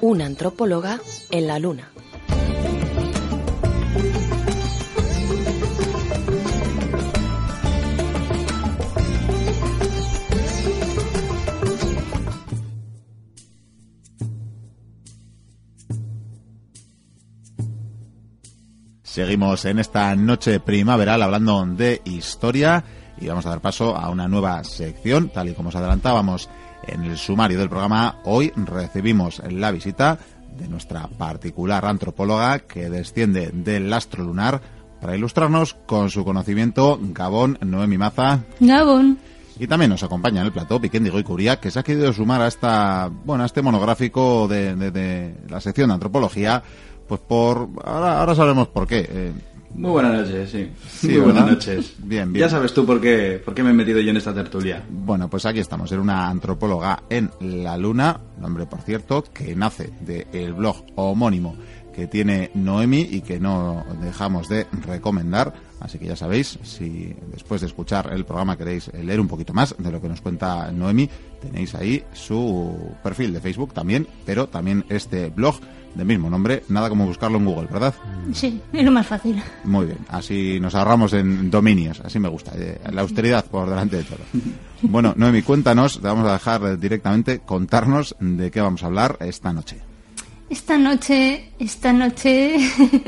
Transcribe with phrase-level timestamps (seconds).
[0.00, 1.00] Una antropóloga
[1.30, 1.93] en la luna.
[19.14, 22.82] Seguimos en esta noche primaveral hablando de historia
[23.16, 26.50] y vamos a dar paso a una nueva sección, tal y como os adelantábamos
[26.88, 28.18] en el sumario del programa.
[28.24, 30.18] Hoy recibimos la visita
[30.58, 34.60] de nuestra particular antropóloga que desciende del astro lunar
[35.00, 38.40] para ilustrarnos con su conocimiento Gabón Noemi Maza.
[38.58, 39.18] Gabón.
[39.60, 42.42] Y también nos acompaña en el plató Piquén y Curia, que se ha querido sumar
[42.42, 46.60] a esta, bueno, a este monográfico de, de, de la sección de antropología
[47.06, 47.68] pues por...
[47.84, 49.08] Ahora, ahora sabremos por qué.
[49.08, 49.32] Eh,
[49.74, 50.70] muy buenas noches, sí.
[50.88, 51.50] Sí, Muy buenas ¿verdad?
[51.52, 51.94] noches.
[51.98, 52.44] Bien, bien.
[52.44, 54.84] Ya sabes tú por qué, por qué me he metido yo en esta tertulia.
[54.88, 55.90] Bueno, pues aquí estamos.
[55.90, 61.56] Era una antropóloga en la Luna, nombre por cierto, que nace del blog homónimo
[61.94, 65.54] que tiene Noemi y que no dejamos de recomendar.
[65.80, 69.74] Así que ya sabéis, si después de escuchar el programa queréis leer un poquito más
[69.78, 71.08] de lo que nos cuenta Noemi,
[71.40, 75.56] tenéis ahí su perfil de Facebook también, pero también este blog
[75.94, 77.94] del mismo nombre, nada como buscarlo en Google, ¿verdad?
[78.32, 79.40] Sí, es lo más fácil.
[79.64, 83.98] Muy bien, así nos ahorramos en dominios, así me gusta, eh, la austeridad por delante
[83.98, 84.18] de todo.
[84.82, 89.52] Bueno, Noemi, cuéntanos, te vamos a dejar directamente contarnos de qué vamos a hablar esta
[89.52, 89.93] noche.
[90.54, 92.54] Esta noche, esta noche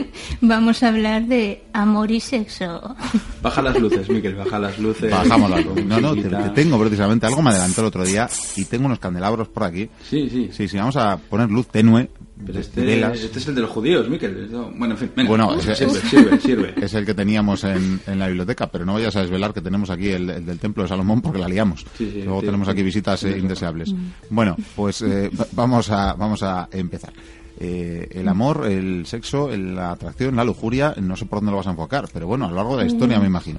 [0.41, 2.97] vamos a hablar de amor y sexo.
[3.41, 5.08] Baja las luces, Miquel, baja las luces.
[5.12, 5.84] Bajamos la luz.
[5.84, 6.28] No, no, te,
[6.61, 9.89] tengo precisamente, algo me adelantó el otro día y tengo unos candelabros por aquí.
[10.11, 10.48] Sí, sí.
[10.52, 12.11] Sí, sí, vamos a poner luz tenue,
[12.44, 13.20] Pero este, velas.
[13.20, 14.48] este es el de los judíos, Miquel.
[14.77, 15.28] Bueno, en fin, venga.
[15.28, 16.74] Bueno, ese- sirve, sirve, sirve.
[16.84, 19.89] Es el que teníamos en, en la biblioteca, pero no vayas a desvelar que tenemos
[19.91, 21.86] aquí el, el del Templo de Salomón porque la liamos.
[21.97, 22.72] Sí, sí, Luego sí, tenemos sí.
[22.72, 23.94] aquí visitas eh, indeseables.
[24.30, 27.13] Bueno, pues eh, va- vamos, a, vamos a empezar.
[27.58, 31.56] Eh, el amor, el sexo, el- la atracción, la lujuria, no sé por dónde lo
[31.58, 33.58] vas a enfocar, pero bueno, a lo largo de la historia me imagino.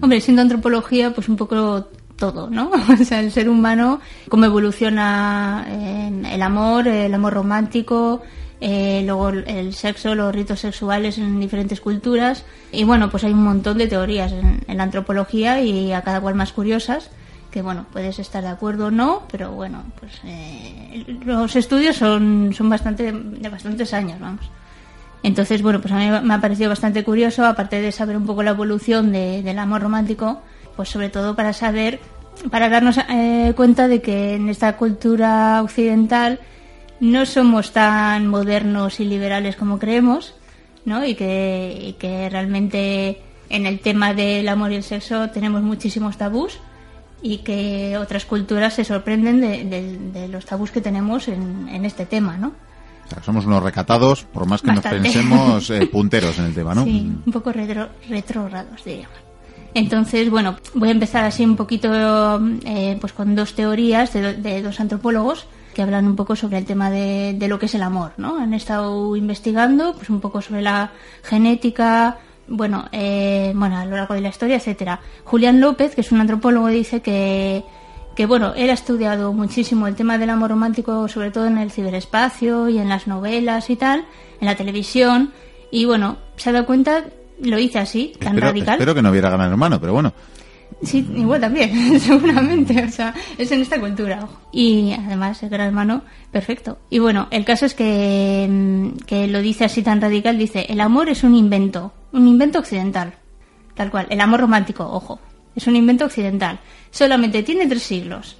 [0.00, 2.70] Hombre, siendo antropología, pues un poco todo, ¿no?
[3.00, 8.22] O sea, el ser humano, cómo evoluciona en el amor, el amor romántico,
[8.60, 12.44] eh, luego el- el sexo, los ritos sexuales en diferentes culturas.
[12.70, 16.20] Y bueno, pues hay un montón de teorías en, en la antropología y a cada
[16.20, 17.10] cual más curiosas,
[17.52, 22.50] que bueno, puedes estar de acuerdo o no, pero bueno, pues eh, los estudios son,
[22.56, 24.50] son bastante, de bastantes años, vamos.
[25.22, 28.42] Entonces, bueno, pues a mí me ha parecido bastante curioso, aparte de saber un poco
[28.42, 30.40] la evolución de- del amor romántico,
[30.74, 32.00] pues sobre todo para saber,
[32.50, 36.40] para darnos eh, cuenta de que en esta cultura occidental
[36.98, 40.34] no somos tan modernos y liberales como creemos,
[40.86, 41.04] ¿no?
[41.04, 43.20] Y que, y que realmente
[43.50, 46.58] en el tema del amor y el sexo tenemos muchísimos tabús
[47.22, 51.84] y que otras culturas se sorprenden de, de- de los tabús que tenemos en, en
[51.84, 52.48] este tema, ¿no?
[53.06, 54.98] O sea, somos unos recatados, por más que Bastante.
[55.00, 56.84] nos pensemos eh, punteros en el tema, ¿no?
[56.84, 59.16] Sí, un poco retro, retrógrados, diríamos.
[59.74, 61.90] Entonces, bueno, voy a empezar así un poquito
[62.64, 66.66] eh, pues con dos teorías de, de dos antropólogos que hablan un poco sobre el
[66.66, 68.36] tema de, de lo que es el amor, ¿no?
[68.36, 72.18] Han estado investigando pues un poco sobre la genética,
[72.52, 75.00] bueno, eh, bueno, a lo largo de la historia, etcétera.
[75.24, 77.64] Julián López, que es un antropólogo, dice que
[78.14, 81.70] que bueno, él ha estudiado muchísimo el tema del amor romántico, sobre todo en el
[81.70, 84.04] ciberespacio y en las novelas y tal,
[84.38, 85.32] en la televisión,
[85.70, 87.04] y bueno, se ha dado cuenta,
[87.40, 88.74] lo hice así, tan Espero, radical.
[88.74, 90.12] espero que no hubiera gran hermano, pero bueno.
[90.82, 94.26] Sí, igual también, seguramente, o sea, es en esta cultura.
[94.50, 96.78] Y además, el gran hermano, perfecto.
[96.90, 100.80] Y bueno, el caso es que, mm, que lo dice así tan radical, dice, el
[100.80, 103.14] amor es un invento, un invento occidental,
[103.74, 105.20] tal cual, el amor romántico, ojo,
[105.54, 106.58] es un invento occidental,
[106.90, 108.36] solamente tiene tres siglos.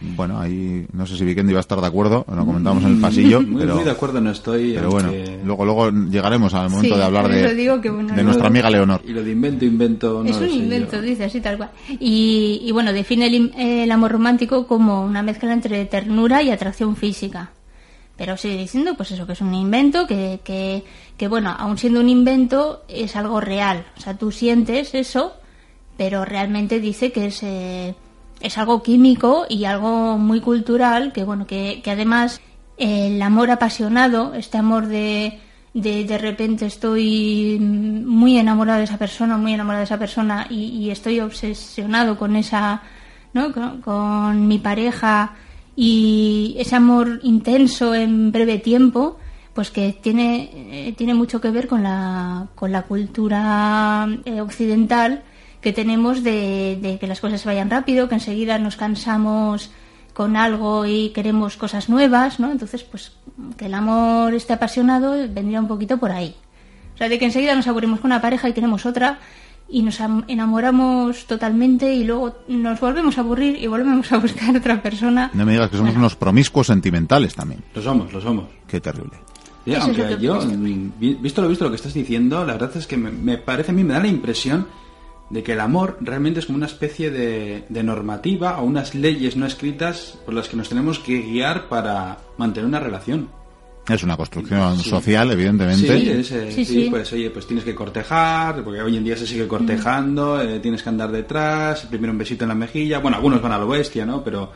[0.00, 3.00] Bueno, ahí no sé si Vikendi va a estar de acuerdo, lo comentábamos en el
[3.00, 4.74] pasillo, Muy, pero, muy de acuerdo no estoy.
[4.74, 5.10] pero bueno,
[5.44, 8.48] luego, luego llegaremos al momento Sí, de hablar de, eso digo que, bueno, de nuestra
[8.48, 9.00] amiga Leonor.
[9.06, 11.02] Y lo de invento, invento, no es un invento, yo.
[11.02, 11.70] dice así tal cual.
[11.98, 16.50] Y, y bueno, define el, im- el amor romántico como una mezcla entre ternura y
[16.50, 17.50] atracción física.
[18.18, 20.84] Pero sigue diciendo, pues eso, que es un invento, que, que,
[21.16, 23.86] que bueno, aun siendo un invento, es algo real.
[23.96, 25.32] O sea, tú sientes eso,
[25.98, 27.94] pero realmente dice que es, eh,
[28.40, 32.40] es algo químico y algo muy cultural, que bueno, que, que además
[32.76, 35.40] el amor apasionado, este amor de,
[35.74, 40.90] de de repente estoy muy enamorado de esa persona, muy enamorado de esa persona y,
[40.90, 42.82] estoy obsesionado con esa,
[43.32, 43.52] ¿no?
[43.52, 45.34] Con, con mi pareja
[45.76, 49.18] y ese amor intenso en breve tiempo,
[49.52, 55.22] pues que tiene, eh, tiene mucho que ver con la, con la cultura eh, occidental
[55.60, 59.70] que tenemos de, de que las cosas se vayan rápido, que enseguida nos cansamos
[60.14, 62.50] con algo y queremos cosas nuevas, ¿no?
[62.50, 63.12] Entonces, pues
[63.58, 66.34] que el amor esté apasionado vendría un poquito por ahí.
[66.94, 69.18] O sea, de que enseguida nos aburrimos con una pareja y queremos otra
[69.68, 74.56] y nos am- enamoramos totalmente y luego nos volvemos a aburrir y volvemos a buscar
[74.56, 75.30] otra persona.
[75.34, 76.00] No me digas que somos Bueno.
[76.06, 77.62] unos promiscuos sentimentales también.
[77.74, 78.46] Lo somos, lo somos.
[78.66, 79.18] Qué terrible.
[79.66, 80.38] Sí, aunque yo,
[81.20, 83.74] visto lo visto lo que estás diciendo, la verdad es que me, me parece a
[83.74, 84.66] mí, me da la impresión
[85.30, 89.36] de que el amor realmente es como una especie de, de normativa o unas leyes
[89.36, 93.28] no escritas por las que nos tenemos que guiar para mantener una relación.
[93.88, 94.90] Es una construcción Sí.
[94.90, 95.98] social, evidentemente.
[96.00, 96.90] Sí, es, eh, Sí, sí, sí.
[96.90, 100.82] pues oye, pues tienes que cortejar, porque hoy en día se sigue cortejando, eh, tienes
[100.82, 104.04] que andar detrás, primero un besito en la mejilla, bueno, algunos van a lo bestia,
[104.04, 104.24] ¿no?
[104.24, 104.50] Pero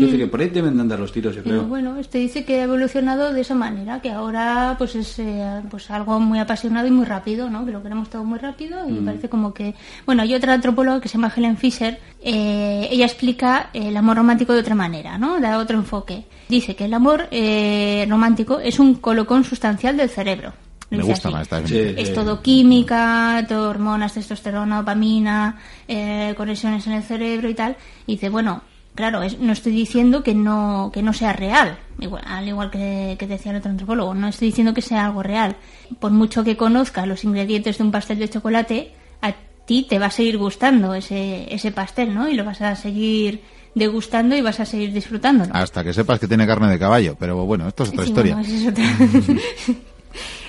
[0.00, 1.68] quiero decir que por ahí deben de andar los tiros, yo Pero creo.
[1.68, 5.90] bueno, este dice que ha evolucionado de esa manera, que ahora pues es eh, pues
[5.90, 7.64] algo muy apasionado y muy rápido, ¿no?
[7.64, 9.74] Que lo queremos todo muy rápido y parece como que...
[10.06, 14.52] Bueno, hay otra antropóloga que se llama Helen Fisher, eh, ella explica el amor romántico
[14.52, 15.40] de otra manera, ¿no?
[15.40, 16.24] Da otro enfoque.
[16.48, 20.52] Dice que el amor eh, romántico es un colocón sustancial del cerebro.
[20.90, 21.36] Me dice gusta así.
[21.36, 21.54] más Sí.
[21.74, 21.98] definición.
[21.98, 25.56] Es todo química, todo hormonas, testosterona, dopamina,
[25.86, 27.76] eh, conexiones en el cerebro y tal.
[28.08, 28.62] Y dice, bueno,
[28.94, 33.16] claro, es- no estoy diciendo que no, que no sea real, igual, al igual que,
[33.18, 35.56] que decía el otro antropólogo, no estoy diciendo que sea algo real.
[35.98, 38.92] Por mucho que conozca los ingredientes de un pastel de chocolate,
[39.22, 39.32] a
[39.66, 42.28] ti te va a seguir gustando ese, ese pastel, ¿no?
[42.28, 43.42] Y lo vas a seguir
[43.74, 45.44] degustando y vas a seguir disfrutando.
[45.52, 47.14] Hasta que sepas que tiene carne de caballo.
[47.18, 48.34] Pero bueno, esto es otra Sí, historia.
[48.34, 48.84] bueno, esa es otra.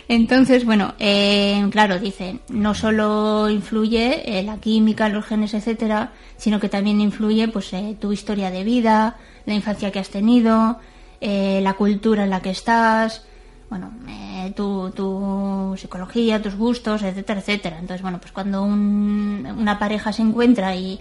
[0.07, 6.59] Entonces, bueno, eh, claro, dice, no solo influye eh, la química, los genes, etcétera, sino
[6.59, 10.79] que también influye, pues, eh, tu historia de vida, la infancia que has tenido,
[11.21, 13.23] eh, la cultura en la que estás,
[13.69, 17.77] bueno, eh, tu, tu psicología, tus gustos, etcétera, etcétera.
[17.79, 20.99] Entonces, bueno, pues cuando un- una pareja se encuentra y,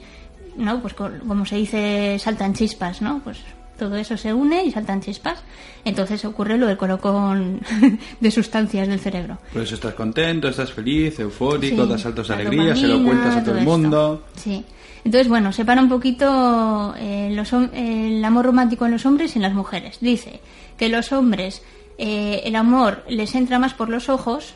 [0.57, 0.81] ¿no?
[0.81, 3.21] Pues co- como se dice, saltan chispas, ¿no?
[3.25, 3.39] Pues
[3.81, 5.43] todo eso se une y saltan chispas.
[5.85, 7.61] Entonces ocurre lo del colocón
[8.21, 9.39] de sustancias del cerebro.
[9.53, 13.37] Por eso estás contento, estás feliz, eufórico, Sí, das saltos de alegría, se lo cuentas
[13.37, 13.71] a todo el esto.
[13.71, 14.25] mundo.
[14.37, 14.65] Sí.
[15.03, 19.43] Entonces, bueno, separa un poquito eh, los el amor romántico en los hombres y en
[19.43, 19.97] las mujeres.
[20.01, 20.41] Dice
[20.77, 21.63] que los hombres
[21.97, 24.55] eh, el amor les entra más por los ojos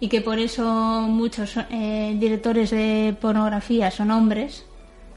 [0.00, 4.64] y que por eso muchos eh, directores de pornografía son hombres,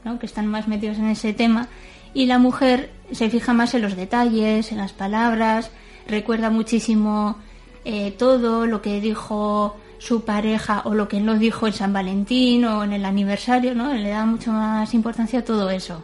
[0.04, 0.18] ¿no?
[0.18, 1.68] que están más metidos en ese tema,
[2.14, 5.70] y la mujer se fija más en los detalles, en las palabras,
[6.06, 7.36] recuerda muchísimo
[7.84, 12.64] eh, todo lo que dijo su pareja o lo que no dijo en San Valentín
[12.64, 13.94] o en el aniversario, ¿no?
[13.94, 16.02] Le da mucho más importancia a todo eso.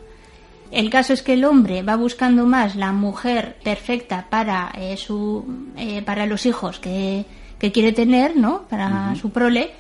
[0.70, 5.44] El caso es que el hombre va buscando más la mujer perfecta para eh, su
[5.76, 7.24] eh, para los hijos que,
[7.58, 8.62] que quiere tener, ¿no?
[8.68, 9.72] Para su prole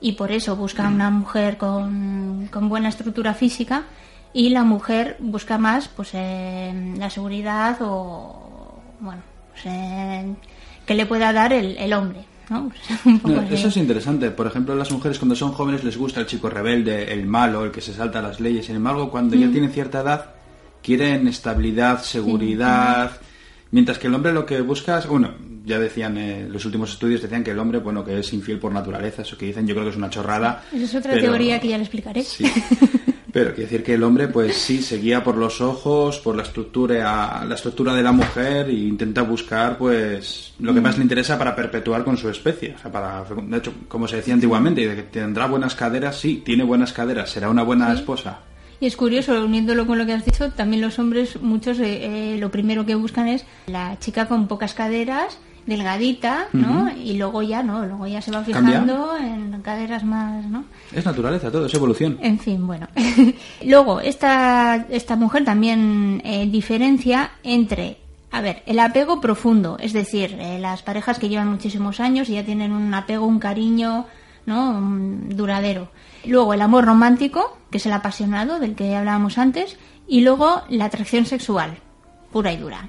[0.00, 3.84] y por eso busca una mujer con, con buena estructura física
[4.34, 10.34] y la mujer busca más pues eh, la seguridad o bueno pues, eh,
[10.86, 12.20] que le pueda dar el, el hombre,
[12.50, 12.70] ¿no?
[13.22, 14.30] Pues, No, eso es interesante.
[14.30, 17.70] Por ejemplo, las mujeres cuando son jóvenes les gusta el chico rebelde, el malo, el
[17.70, 18.66] que se salta las leyes.
[18.66, 19.40] Sin embargo, cuando Mm.
[19.40, 20.30] ya tienen cierta edad,
[20.82, 23.12] quieren estabilidad, seguridad.
[23.70, 25.30] Mientras que el hombre lo que busca es, bueno,
[25.64, 28.72] ya decían, eh, los últimos estudios decían que el hombre, bueno, que es infiel por
[28.72, 30.64] naturaleza, eso que dicen, yo creo que es una chorrada.
[30.72, 32.22] Esa es otra pero- teoría que ya le explicaré.
[32.24, 32.44] Sí.
[33.32, 36.42] Pero quiere decir que el hombre, pues sí, se guía por los ojos, por la
[36.42, 41.38] estructura, la estructura de la mujer e intenta buscar, pues, lo que más le interesa
[41.38, 42.74] para perpetuar con su especie.
[42.74, 46.42] O sea, para, de hecho, como se decía antiguamente, de que tendrá buenas caderas, sí,
[46.44, 48.40] tiene buenas caderas, será una buena esposa.
[48.80, 52.38] Y es curioso, uniéndolo con lo que has dicho, también los hombres, muchos, eh, eh,
[52.38, 56.90] lo primero que buscan es la chica con pocas caderas, delgadita, ¿no?
[56.90, 57.84] Y luego ya, ¿no?
[57.86, 60.64] Luego ya se va fijando en caderas más, ¿no?
[60.92, 62.18] Es naturaleza todo, es evolución.
[62.20, 62.88] En fin, bueno.
[63.64, 67.98] Luego, esta, esta mujer también eh, diferencia entre,
[68.30, 72.34] a ver, el apego profundo, es decir, eh, las parejas que llevan muchísimos años y
[72.34, 74.06] ya tienen un apego, un cariño,
[74.44, 74.70] ¿no?
[74.70, 75.88] Un duradero.
[76.26, 79.76] Luego, el amor romántico, que es el apasionado, del que hablábamos antes,
[80.06, 81.78] y luego la atracción sexual,
[82.32, 82.88] pura y dura.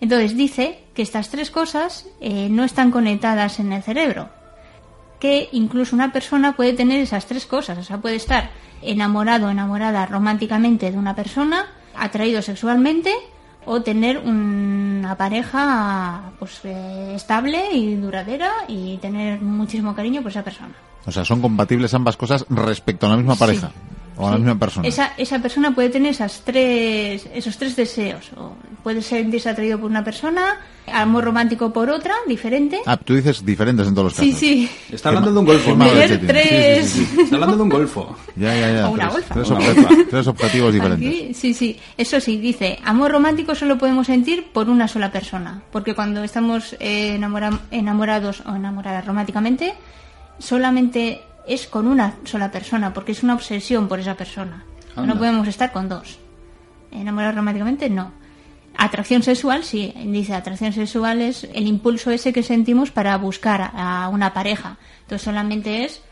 [0.00, 4.28] Entonces dice que estas tres cosas eh, no están conectadas en el cerebro,
[5.18, 8.50] que incluso una persona puede tener esas tres cosas, o sea, puede estar
[8.82, 13.12] enamorado o enamorada románticamente de una persona, atraído sexualmente
[13.66, 20.42] o tener una pareja pues eh, estable y duradera y tener muchísimo cariño por esa
[20.42, 20.72] persona.
[21.04, 23.70] O sea, son compatibles ambas cosas respecto a la misma pareja.
[24.16, 24.42] O a la Sí.
[24.42, 24.88] misma persona.
[24.88, 28.30] Esa, esa persona puede tener esas tres, esos tres deseos.
[28.36, 28.52] O
[28.82, 30.58] puede sentirse atraído por una persona,
[30.92, 32.80] amor romántico por otra, diferente.
[32.86, 34.40] Ah, tú dices diferentes en todos los sí, casos.
[34.40, 34.70] sí.
[34.90, 35.76] Está hablando de un golfo.
[36.26, 37.20] Tres- Sí, sí, sí, sí.
[37.22, 38.16] Está hablando de un golfo.
[38.36, 38.88] Ya, ya, ya.
[38.88, 39.88] O una tres, golfa.
[40.10, 41.08] tres objetivos diferentes.
[41.08, 41.78] Aquí, sí, sí.
[41.96, 45.62] Eso sí, dice, amor romántico solo podemos sentir por una sola persona.
[45.70, 49.74] Porque cuando estamos eh, enamora- enamorados o enamoradas románticamente,
[50.38, 54.64] solamente es con una sola persona, porque es una obsesión por esa persona.
[54.96, 55.14] Anda.
[55.14, 56.18] No podemos estar con dos.
[56.90, 58.12] Enamorados románticamente, no.
[58.76, 59.92] Atracción sexual, sí.
[60.06, 64.78] Dice, atracción sexual es el impulso ese que sentimos para buscar a una pareja.
[65.02, 66.02] Entonces solamente es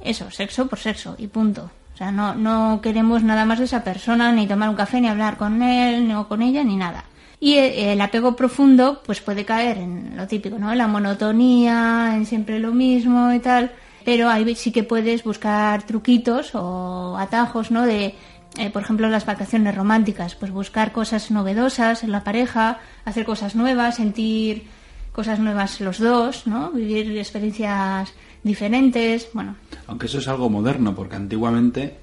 [0.00, 1.70] eso, sexo por sexo y punto.
[1.94, 5.08] O sea, no, no queremos nada más de esa persona, ni tomar un café, ni
[5.08, 7.04] hablar con él, ni con ella, ni nada.
[7.40, 10.74] Y eh, el apego profundo, pues puede caer en lo típico, ¿no?
[10.74, 13.70] La monotonía, en siempre lo mismo y tal.
[14.04, 17.86] Pero ahí sí que puedes buscar truquitos o atajos, ¿no?
[17.86, 18.14] De,
[18.58, 23.54] eh, por ejemplo, las vacaciones románticas, pues buscar cosas novedosas en la pareja, hacer cosas
[23.54, 24.64] nuevas, sentir
[25.12, 26.70] cosas nuevas los dos, ¿no?
[26.72, 29.56] Vivir experiencias diferentes, bueno,
[29.86, 31.96] Aunque eso es algo moderno, porque antiguamente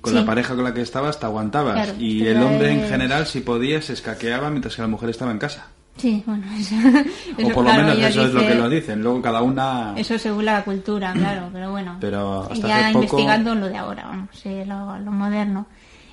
[0.00, 0.18] con Sí.
[0.18, 1.74] la pareja con la que estabas te aguantabas.
[1.74, 5.30] Claro, y el hombre en general, si podía, se escaqueaba mientras que la mujer estaba
[5.32, 5.68] en casa.
[5.98, 8.68] Sí, bueno, eso, o eso, por claro, lo menos ella eso es lo que lo
[8.70, 9.02] dicen.
[9.02, 9.94] Luego cada una...
[9.96, 11.96] Eso según la cultura, claro, pero bueno.
[12.00, 15.66] Pero hasta hace poco- investigando lo de ahora, vamos, sí, lo, lo moderno.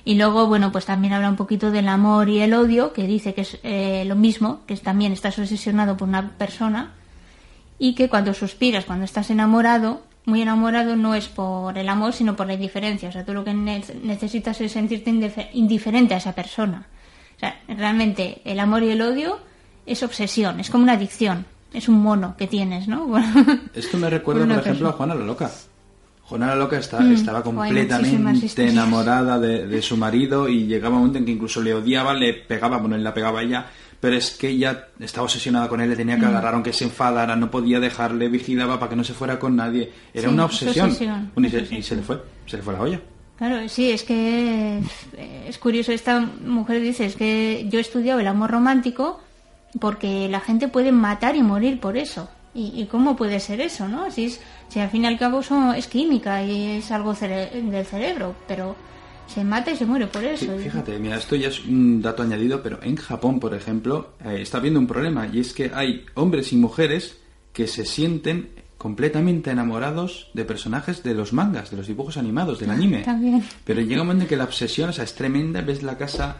[0.04, 3.34] Y luego, bueno, pues también habla un poquito del amor y el odio, que dice
[3.34, 6.92] que es eh, lo mismo, que también estás obsesionado por una persona
[7.78, 12.34] y que cuando suspiras, cuando estás enamorado, muy enamorado no es por el amor, sino
[12.36, 13.08] por la indiferencia.
[13.08, 16.86] O sea, tú lo que ne- necesitas es sentirte indife- indiferente a esa persona.
[17.36, 19.38] O sea, realmente el amor y el odio
[19.86, 23.06] es obsesión, es como una adicción, es un mono que tienes, ¿no?
[23.06, 24.92] Bueno, Esto me recuerda, Por una ejemplo, a.
[24.92, 25.50] Juana la Loca.
[26.24, 27.12] Juana la Loca está, Mm.
[27.12, 31.72] estaba completamente enamorada de, de su marido y llegaba un momento en que incluso le
[31.74, 33.66] odiaba, le pegaba, bueno, él la pegaba a ella,
[34.00, 36.30] pero es que ella estaba obsesionada con él, le tenía que Mm.
[36.30, 39.92] agarrar aunque se enfadara, no podía dejarle, vigilaba para que no se fuera con nadie.
[40.12, 40.86] Era Sí, una es obsesión.
[40.86, 41.80] obsesión, Bueno, y, se, obsesión.
[41.80, 43.00] y se le fue, se le fue la olla.
[43.38, 44.80] Claro, sí, es que
[45.46, 45.92] es curioso.
[45.92, 49.20] Esta mujer dice, es que yo he estudiado el amor romántico
[49.80, 52.28] porque la gente puede matar y morir por eso.
[52.54, 54.10] ¿Y, y cómo puede ser eso, no?
[54.10, 57.50] Si, es, si al fin y al cabo son, es química y es algo cere-
[57.50, 58.74] del cerebro, pero
[59.26, 60.46] se mata y se muere por eso.
[60.46, 64.12] Sí, Y- fíjate, mira, esto ya es un dato añadido, pero en Japón, por ejemplo,
[64.24, 67.18] eh, está habiendo un problema y es que hay hombres y mujeres
[67.52, 72.70] que se sienten completamente enamorados de personajes de los mangas, de los dibujos animados, del
[72.70, 72.98] anime.
[73.02, 73.42] también.
[73.64, 76.36] Pero llega un momento en que la obsesión, o sea, es tremenda, ves la casa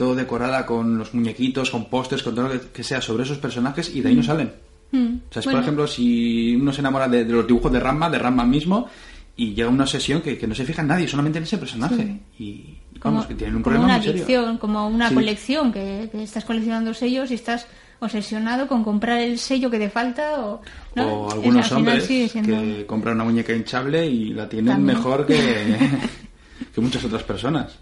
[0.00, 3.36] todo decorada con los muñequitos, con pósters, con todo lo que- que sea sobre esos
[3.36, 4.50] personajes y de ahí no salen.
[4.92, 7.70] Mm, O sea, es, bueno, por ejemplo, si uno se enamora de, de los dibujos
[7.70, 8.88] de Ranma, de Ranma mismo,
[9.36, 12.18] y llega una obsesión que, que no se fija en nadie, solamente en ese personaje.
[12.38, 14.22] Y como, vamos, que tienen un como problema una muy serio.
[14.24, 15.14] adicción, como una Sí.
[15.14, 17.66] colección, que, que estás coleccionando sellos y estás
[18.00, 20.62] obsesionado con comprar el sello que te falta o,
[20.96, 21.06] ¿no?
[21.06, 24.96] O algunos hombres siendo- que compran una muñeca hinchable y la tienen También.
[24.96, 25.36] mejor que,
[26.74, 27.78] que muchas otras personas.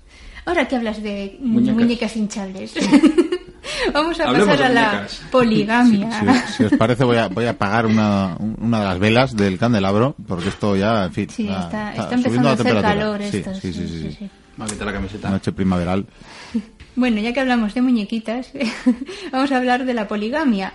[0.49, 1.77] Ahora que hablas de Muñecas.
[1.77, 2.73] muñecas, hinchables,
[3.93, 5.21] vamos a Hablemos pasar a la muñecas.
[5.31, 6.11] poligamia.
[6.21, 9.37] Si, os- si os parece, voy a, voy a apagar una, una de las velas
[9.37, 13.55] del candelabro, porque esto ya, en fin, Sí, está, empezando a hacer calor Sí, esto.
[13.55, 14.31] sí, sí, sí, sí.
[14.85, 15.31] La camiseta.
[15.31, 16.07] Noche primaveral.
[16.97, 18.51] Bueno, ya que hablamos de muñequitas,
[19.33, 20.73] vamos a hablar de la poligamia.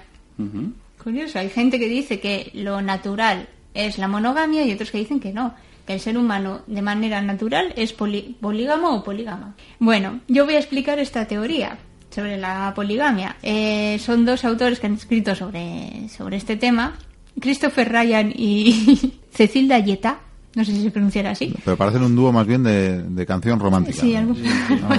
[1.03, 5.19] Curioso, hay gente que dice que lo natural es la monogamia y otros que dicen
[5.19, 5.53] que no,
[5.85, 9.55] que el ser humano de manera natural es poli- polígamo o polígama.
[9.79, 11.77] Bueno, yo voy a explicar esta teoría
[12.09, 13.35] sobre la poligamia.
[13.43, 16.93] Eh, son dos autores que han escrito sobre, sobre este tema,
[17.39, 20.19] Christopher Ryan y Cecilda Yeta,
[20.55, 21.53] no sé si se pronunciará así.
[21.65, 23.99] Pero parecen un dúo más bien de, de canción romántica.
[24.01, 24.19] Sí, ¿no?
[24.19, 24.33] algo,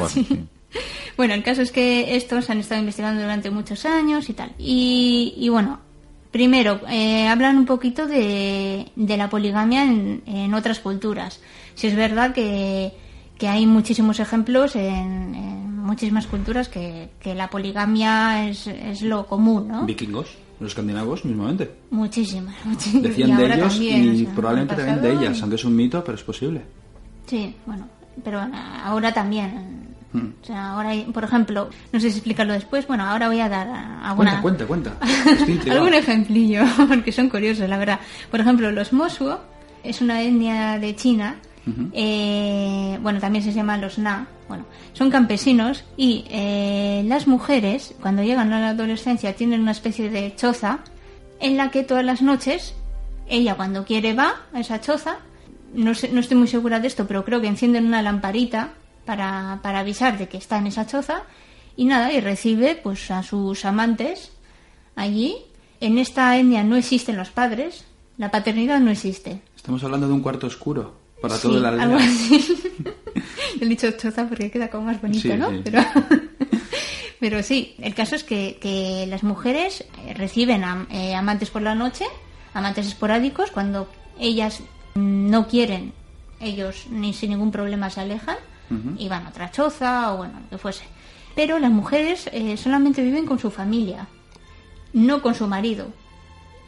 [0.05, 0.25] así, así.
[0.25, 0.41] sí.
[1.17, 4.50] Bueno, el caso es que estos han estado investigando durante muchos años y tal.
[4.59, 5.79] Y, y bueno,
[6.35, 11.41] primero, eh, hablan un poquito de, de la poligamia en, en otras culturas.
[11.76, 12.91] Si es verdad que,
[13.38, 19.29] que hay muchísimos ejemplos en, en muchísimas culturas que, que la poligamia es, es lo
[19.29, 19.87] común, ¿no?
[19.87, 20.26] Vikingos,
[20.59, 21.71] los escandinavos mismamente.
[21.91, 23.05] Muchísimas, muchísimas.
[23.05, 25.76] Decían Y de ellos también, y o sea, probablemente también de ellas, aunque es un
[25.76, 26.62] mito, pero es posible.
[27.26, 27.87] Sí, bueno,
[28.25, 28.41] pero
[28.83, 29.94] ahora también.
[30.14, 30.28] Hmm.
[30.42, 33.49] O sea, ahora, hay- por ejemplo, no sé si explicarlo después, bueno, ahora voy a
[33.49, 33.68] dar
[34.02, 34.40] alguna...
[34.40, 35.71] Cuenta, cuenta, cuenta.
[35.73, 37.99] Algún ejemplillo, porque son curiosos, la verdad.
[38.30, 39.40] Por ejemplo, los Mosuo
[39.83, 41.35] es una etnia de China.
[41.92, 44.26] eh, bueno, también se llaman los Na.
[44.49, 50.11] Bueno, son campesinos y eh, las mujeres, cuando llegan a la adolescencia, tienen una especie
[50.11, 50.80] de choza
[51.40, 52.75] en la que todas las noches,
[53.26, 55.16] ella cuando quiere va a esa choza,
[55.75, 58.71] no, sé- no estoy muy segura de esto, pero creo que encienden una lamparita
[59.04, 61.23] para, para avisar de que está en esa choza
[61.76, 64.32] y nada, y recibe pues a sus amantes
[64.96, 65.37] allí.
[65.80, 67.84] En esta etnia no existen los padres,
[68.16, 69.42] la paternidad no existe.
[69.56, 72.62] Estamos hablando de un cuarto oscuro para Sí, toda la algo así.
[73.61, 75.50] He dicho choza porque queda como más bonito, Sí, ¿no?
[75.50, 75.61] sí.
[75.64, 75.80] Pero,
[77.20, 81.62] pero sí, el caso es que, que las mujeres eh, reciben am- eh, amantes por
[81.62, 82.04] la noche,
[82.52, 84.61] amantes esporádicos, cuando ellas
[84.94, 85.92] no quieren,
[86.40, 88.37] ellos ni sin ningún problema se alejan
[88.99, 90.85] y van a otra choza o bueno, lo que fuese.
[91.35, 94.06] Pero las mujeres eh, solamente viven con su familia,
[94.92, 95.88] no con su marido.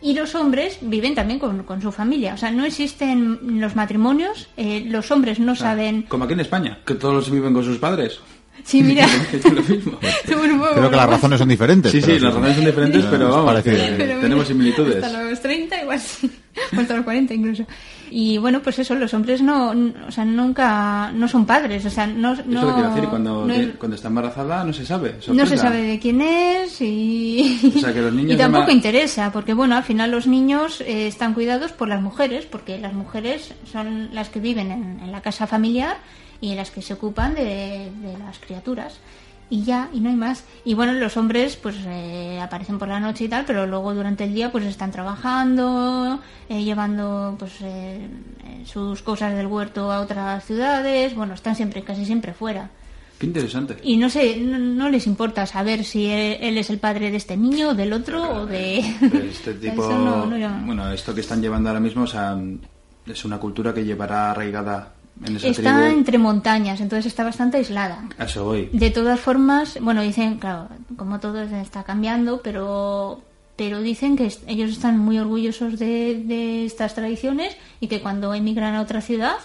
[0.03, 2.35] Y los hombres viven también con, con su familia.
[2.35, 6.03] O sea, no existen los matrimonios, eh, los hombres no saben...
[6.03, 8.21] Como aquí en España, que todos viven con sus padres.
[8.65, 9.07] Sí, mira.
[9.45, 9.99] Lo mismo.
[10.75, 11.93] Creo que las razones son diferentes.
[11.93, 13.77] Sí, sí, las razones son diferentes, Pero vamos, parecido.
[13.77, 15.05] que Pero mira, tenemos similitudes.
[15.05, 16.31] Hasta los 30 igual sí.
[16.77, 17.65] O hasta los 40 incluso.
[18.11, 19.75] Y bueno, pues eso, los hombres no,
[20.07, 23.45] o sea, nunca, no son padres, o sea, no, Eso no, lo quiero decir, cuando,
[23.47, 25.17] no, cuando está embarazada no se sabe.
[25.33, 28.73] no se sabe de quién es y, O sea, que los niños y tampoco llama-
[28.73, 32.95] interesa, porque bueno, al final los niños eh, están cuidados por las mujeres, porque las
[32.95, 35.97] mujeres son las que viven en, en la casa familiar
[36.41, 38.99] y las que se ocupan de, de las criaturas.
[39.49, 40.43] Y ya, y no hay más.
[40.65, 44.25] Y bueno, los hombres pues eh, aparecen por la noche y tal, pero luego durante
[44.25, 48.09] el día pues están trabajando, eh, llevando pues eh,
[48.45, 52.71] eh, sus cosas del huerto a otras ciudades, bueno, están siempre, casi siempre fuera.
[53.19, 53.77] Qué interesante.
[53.85, 57.17] Y no sé, no, no les importa saber si él, él es el padre de
[57.17, 58.81] este niño, del otro o de...
[59.31, 62.37] Este tipo, no- no bueno, esto que están llevando ahora mismo, o sea,
[63.07, 64.93] es una cultura que llevará arraigada
[65.25, 65.99] en esa Está tribu.
[65.99, 68.09] entre montañas, entonces está bastante aislada.
[68.19, 68.69] A eso voy.
[68.73, 73.23] De todas formas, bueno, dicen, claro, como todo está cambiando, pero
[73.57, 78.75] pero dicen que ellos están muy orgullosos de, de estas tradiciones y que cuando emigran
[78.75, 79.37] a otra ciudad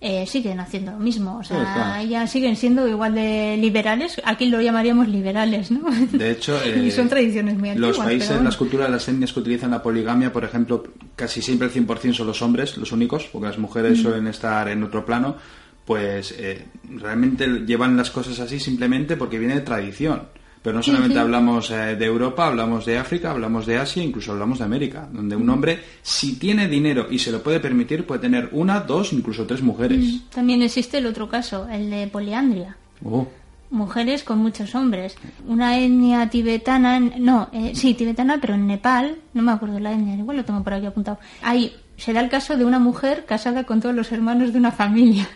[0.00, 1.38] eh, siguen haciendo lo mismo.
[1.38, 1.64] O Sí, claro.
[1.74, 4.20] sea, ya siguen siendo igual de liberales.
[4.24, 5.80] Aquí lo llamaríamos liberales, ¿no?
[6.12, 7.96] De hecho, y eh, son tradiciones muy antiguas.
[7.96, 8.44] los países, bueno.
[8.44, 10.84] las culturas, las etnias que utilizan la poligamia, por ejemplo,
[11.16, 13.62] casi siempre el 100% son los hombres, los únicos, porque las Mm.
[13.62, 15.36] mujeres suelen estar en otro plano,
[15.84, 20.22] pues eh, realmente llevan las cosas así simplemente porque viene de tradición.
[20.66, 24.58] Pero no solamente hablamos eh, de Europa, hablamos de África, hablamos de Asia, incluso hablamos
[24.58, 28.48] de América, donde un hombre, si tiene dinero y se lo puede permitir, puede tener
[28.50, 30.22] una, dos, incluso tres mujeres.
[30.34, 32.76] También existe el otro caso, el de poliandria.
[33.04, 33.28] Oh,
[33.70, 35.14] Mujeres con muchos hombres.
[35.46, 40.16] Una etnia tibetana, no, eh, sí, tibetana, pero en Nepal, no me acuerdo la etnia,
[40.16, 41.20] igual lo tengo por aquí apuntado.
[41.42, 44.72] Ahí se da el caso de una mujer casada con todos los hermanos de una
[44.72, 45.28] familia.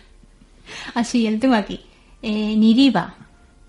[0.93, 1.79] Así, el tengo aquí.
[2.21, 3.15] Eh, Niriva,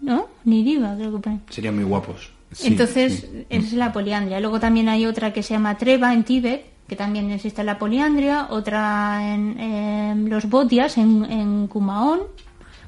[0.03, 0.27] ¿no?
[0.45, 1.41] Niriva, creo que pone.
[1.49, 2.31] serían muy guapos.
[2.53, 3.47] Sí, Entonces, sí.
[3.49, 4.38] es la poliandria.
[4.38, 8.49] Luego también hay otra que se llama Treva en Tíbet, que también existe la poliandria.
[8.51, 12.21] Otra en, en los Botias, en, en Kumaon.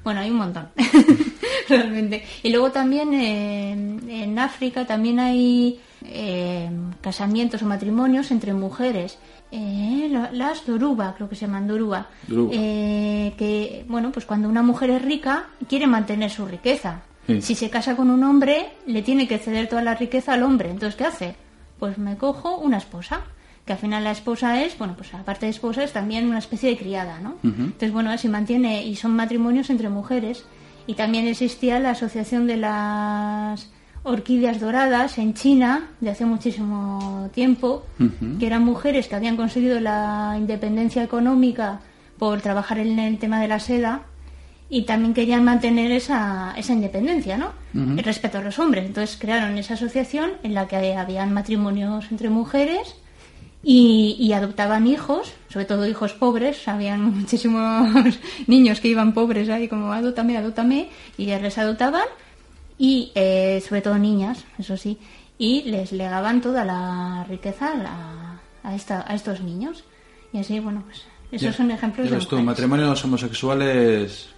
[0.02, 0.68] Bueno, hay un montón,
[1.68, 2.22] realmente.
[2.42, 6.68] Y luego también eh, en África también hay eh,
[7.00, 9.16] casamientos o matrimonios entre mujeres.
[9.56, 12.08] Eh, la- las Doruba, creo que se llaman Doruba.
[12.26, 12.52] Doruba.
[12.54, 17.02] Eh, que, bueno, pues cuando una mujer es rica, quiere mantener su riqueza.
[17.28, 17.40] Sí.
[17.40, 20.70] Si se casa con un hombre, le tiene que ceder toda la riqueza al hombre.
[20.70, 21.36] Entonces, ¿qué hace?
[21.78, 23.20] Pues me cojo una esposa.
[23.64, 26.68] Que al final la esposa es, bueno, pues aparte de esposa es también una especie
[26.68, 27.36] de criada, ¿no?
[27.42, 30.44] Entonces, bueno, así mantiene, y son matrimonios entre mujeres.
[30.86, 33.70] Y también existía la asociación de las
[34.04, 37.84] orquídeas doradas en China de hace muchísimo tiempo,
[38.38, 41.80] que eran mujeres que habían conseguido la independencia económica
[42.18, 44.02] por trabajar en el tema de la seda
[44.68, 47.52] y también querían mantener esa, esa independencia, ¿no?
[48.02, 48.84] Respecto a los hombres.
[48.84, 52.96] Entonces crearon esa asociación en la que habían matrimonios entre mujeres
[53.62, 56.68] y, y adoptaban hijos, sobre todo hijos pobres.
[56.68, 62.04] Habían muchísimos niños que iban pobres ahí como adótame, adótame, y ya les adoptaban
[62.78, 64.98] y eh, sobre todo niñas, eso sí,
[65.38, 69.84] y les legaban toda la riqueza a, la- a, esta, a estos niños.
[70.32, 74.28] Y así, bueno, pues esos Ya- son ejemplos de tú, matrimonios homosexuales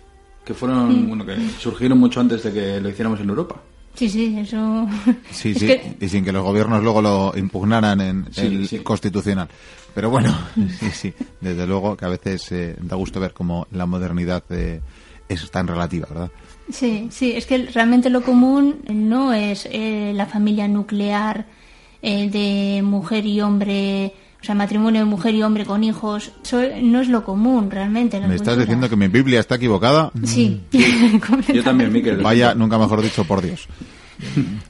[0.44, 3.56] que fueron, bueno, que surgieron mucho antes de que lo hiciéramos en Europa.
[3.94, 4.86] Sí, sí, eso.
[5.30, 8.68] Sí, Es sí, que- y sin que los gobiernos luego lo impugnaran en Sí, el
[8.68, 8.78] sí.
[8.80, 9.48] constitucional.
[9.94, 10.36] Pero bueno,
[10.80, 14.80] sí, sí, desde luego que a veces eh, da gusto ver cómo la modernidad eh,
[15.28, 16.30] es tan relativa, ¿verdad?
[16.70, 21.46] Sí, sí, es que realmente lo común no es eh, la familia nuclear
[22.02, 26.32] eh, de mujer y hombre, o sea, matrimonio de mujer y hombre con hijos.
[26.42, 28.18] Eso no es lo común realmente.
[28.18, 28.58] ¿Me estás culturas.
[28.58, 30.10] diciendo que mi Biblia está equivocada?
[30.24, 30.80] Sí, Yo
[31.20, 31.62] completamente.
[31.62, 32.16] también, Miquel.
[32.18, 33.68] Vaya, nunca mejor dicho, por Dios.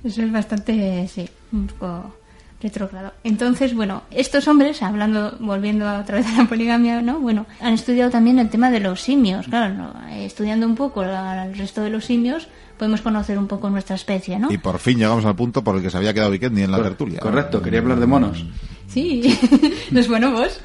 [0.04, 2.14] Eso es bastante, sí, un poco
[2.62, 3.12] retrógrado.
[3.24, 7.18] Entonces, bueno, estos hombres, hablando, volviendo otra vez a la poligamia, ¿no?
[7.20, 9.92] Bueno, han estudiado también el tema de los simios, claro, ¿no?
[10.10, 14.50] Estudiando un poco al resto de los simios, podemos conocer un poco nuestra especie, ¿no?
[14.50, 16.78] Y por fin llegamos al punto por el que se había quedado Vikendi en la
[16.78, 17.20] Cor- tertulia.
[17.20, 18.44] Correcto, quería hablar de monos.
[18.88, 19.38] Sí,
[19.90, 20.60] los bonobos,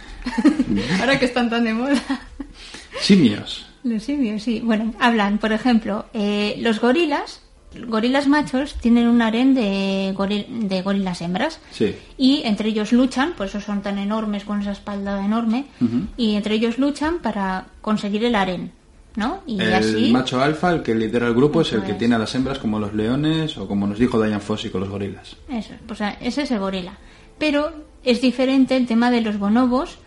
[1.01, 2.01] ahora que están tan de moda.
[3.01, 3.65] Simios.
[3.83, 4.61] Los simios, sí.
[4.63, 7.41] Bueno, hablan, por ejemplo, eh, los gorilas,
[7.87, 11.59] gorilas machos tienen un harén de, goril- de gorilas hembras.
[11.71, 11.95] Sí.
[12.17, 15.65] Y entre ellos luchan, por eso son tan enormes con esa espalda enorme,
[16.17, 18.71] y entre ellos luchan para conseguir el harén,
[19.15, 19.41] ¿no?
[19.47, 20.11] Y el así...
[20.11, 21.97] macho alfa, el que lidera el grupo, es el que es.
[21.97, 24.89] tiene a las hembras como los leones o como nos dijo Diane Fossey con los
[24.89, 25.37] gorilas.
[25.49, 26.97] Eso, pues ese es el gorila.
[27.37, 27.71] Pero
[28.03, 29.97] es diferente el tema de los bonobos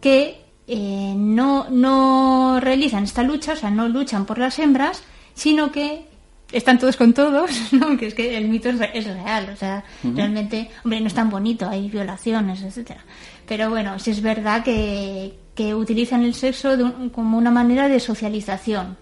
[0.00, 5.02] que eh, no, no realizan esta lucha, o sea, no luchan por las hembras,
[5.34, 6.07] sino que
[6.52, 7.96] están todos con todos, ¿no?
[7.96, 11.14] que es que el mito es, re- es real, o sea, realmente, hombre, no es
[11.14, 13.00] tan bonito, hay violaciones, etcétera.
[13.46, 17.88] Pero bueno, sí es verdad que, que utilizan el sexo de un- como una manera
[17.88, 18.96] de socialización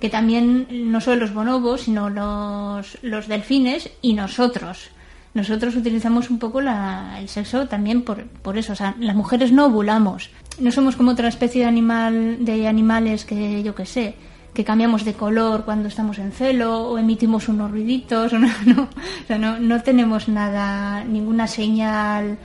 [0.00, 4.90] que también no solo los bonobos, sino los, los delfines y nosotros.
[5.32, 8.74] Nosotros utilizamos un poco la- el sexo también por, por eso.
[8.74, 10.30] O sea, las mujeres no ovulamos.
[10.60, 14.14] No somos como otra especie de animal, de animales que yo que sé,
[14.54, 18.32] que cambiamos de color cuando estamos en celo o emitimos unos ruiditos.
[18.32, 22.38] O no, no, o sea, no, no tenemos nada, ninguna señal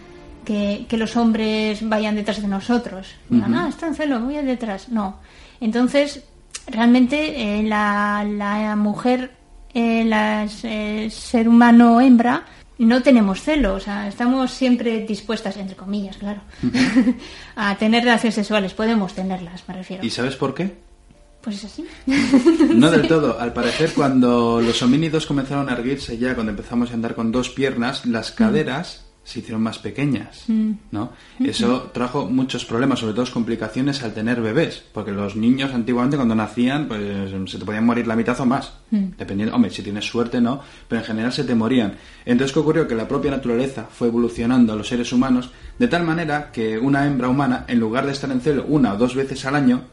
[0.44, 3.08] que, que los hombres vayan detrás de nosotros.
[3.30, 4.90] Digan, ah, está en celo, voy detrás.
[4.90, 5.18] No.
[5.62, 6.24] Entonces,
[6.68, 9.32] realmente eh, la, la mujer,
[9.74, 12.44] eh, la eh, ser humano hembra,
[12.80, 16.42] no tenemos celo, o sea, estamos siempre dispuestas, entre comillas, claro,
[17.56, 18.74] a tener relaciones sexuales.
[18.74, 20.04] Podemos tenerlas, me refiero.
[20.04, 20.89] ¿Y sabes por qué?
[21.42, 21.86] Pues es así.
[22.76, 23.40] No del todo.
[23.40, 27.50] Al parecer, cuando los homínidos comenzaron a erguirse ya, cuando empezamos a andar con dos
[27.50, 30.46] piernas, las caderas se hicieron más pequeñas,
[30.90, 31.12] ¿no?
[31.40, 36.34] Eso trajo muchos problemas, sobre todo complicaciones al tener bebés, porque los niños antiguamente cuando
[36.34, 40.42] nacían, pues se te podían morir la mitad o más, dependiendo, hombre, si tienes suerte
[40.42, 41.94] no, pero en general se te morían.
[42.26, 42.88] Entonces, ¿qué ocurrió?
[42.88, 47.06] Que la propia naturaleza fue evolucionando a los seres humanos de tal manera que una
[47.06, 49.84] hembra humana, en lugar de estar en celo una o dos veces al año,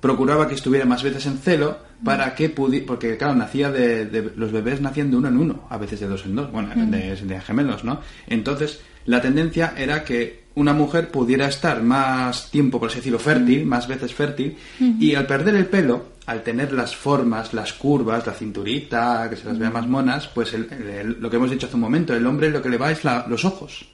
[0.00, 4.32] procuraba que estuviera más veces en celo para que pudiera, porque claro, nacía de, de-
[4.36, 7.16] los bebés nacían de uno en uno, a veces de dos en dos, bueno, de,
[7.16, 8.00] de gemelos, ¿no?
[8.28, 13.64] Entonces, la tendencia era que una mujer pudiera estar más tiempo, por así decirlo, fértil,
[13.66, 14.56] más veces fértil,
[15.00, 19.46] y al perder el pelo, al tener las formas, las curvas, la cinturita, que se
[19.46, 22.26] las vea más monas, pues el- el- lo que hemos dicho hace un momento, el
[22.26, 23.86] hombre lo que le va es la- los ojos.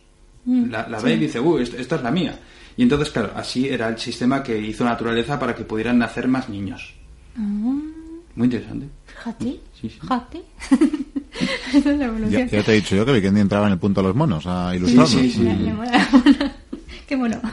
[0.70, 2.38] La, la ve y dice, uy, esta, esta es la mía.
[2.76, 6.48] Y entonces, claro, así era el sistema que hizo naturaleza para que pudieran nacer más
[6.48, 6.92] niños.
[7.37, 8.87] Muy interesante.
[9.06, 9.88] Fíjate, Sí, sí.
[10.00, 10.42] fíjate.
[11.74, 12.48] Esa es la Ya, evolución.
[12.48, 14.74] ya te he dicho yo que Vikendi entraba en el punto de los monos a
[14.74, 15.10] ilustrarnos.
[15.10, 15.40] sí, sí.
[15.42, 16.06] Mola.
[17.06, 17.40] Qué mono.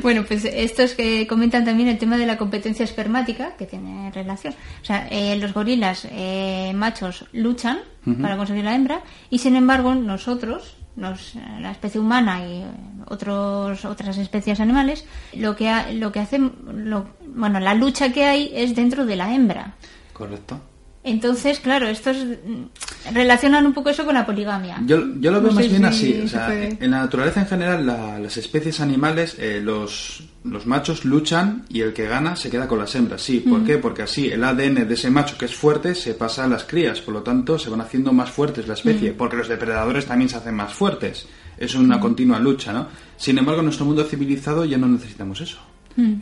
[0.00, 4.54] Bueno, pues estos que comentan también el tema de la competencia espermática, que tiene relación.
[4.80, 7.80] O sea, eh, los gorilas eh, machos luchan
[8.22, 12.66] para conseguir la hembra y sin embargo nosotros, nos, la especie humana y eh,
[13.06, 16.52] otros, otras especies animales, lo que, ha- lo que hacen,
[16.90, 19.74] lo- bueno, la lucha que hay es dentro de la hembra.
[20.12, 20.60] Correcto.
[21.04, 24.82] Entonces, claro, estos mm, relacionan un poco eso con la poligamia.
[24.84, 26.20] Yo, yo lo veo No más bien si así.
[26.24, 26.76] O sea, puede.
[26.80, 31.80] en la naturaleza en general, la- las especies animales, eh, los, los machos luchan y
[31.80, 33.22] el que gana se queda con las hembras.
[33.22, 33.78] Sí, ¿por qué?
[33.78, 37.00] Porque así el ADN de ese macho que es fuerte se pasa a las crías.
[37.00, 39.12] Por lo tanto, se van haciendo más fuertes la especie.
[39.12, 41.26] Porque los depredadores también se hacen más fuertes.
[41.56, 42.86] Es una continua lucha, ¿no?
[43.16, 45.58] Sin embargo, en nuestro mundo civilizado ya no necesitamos eso.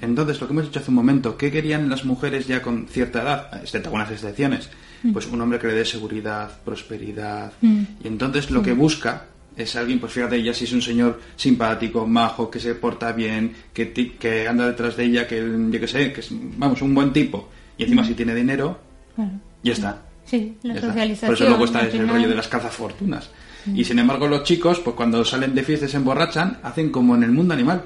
[0.00, 3.22] Entonces, lo que hemos dicho hace un momento, ¿qué querían las mujeres ya con cierta
[3.22, 3.60] edad?
[3.62, 4.70] Excepto algunas excepciones.
[5.12, 7.52] Pues un hombre que le dé seguridad, prosperidad.
[7.62, 12.06] Y entonces lo que busca es alguien, pues fíjate, ya si es un señor simpático,
[12.06, 16.12] majo, que se porta bien, que, que anda detrás de ella, que yo que sé,
[16.12, 17.48] que es, vamos, un buen tipo.
[17.78, 18.78] Y encima si tiene dinero,
[19.14, 19.30] Claro.
[19.62, 20.02] ya está.
[20.24, 21.28] Sí, la socialización.
[21.28, 23.30] Por eso luego está final- rollo de las cazafortunas.
[23.74, 27.14] Y sin embargo los chicos, pues cuando salen de fiestas y se emborrachan, hacen como
[27.14, 27.82] en el mundo animal.